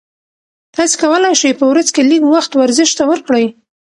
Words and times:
تاسي 0.75 0.95
کولای 1.01 1.33
شئ 1.41 1.51
په 1.59 1.65
ورځ 1.71 1.87
کې 1.95 2.01
لږ 2.11 2.21
وخت 2.33 2.51
ورزش 2.55 2.89
ته 2.97 3.03
ورکړئ. 3.11 3.45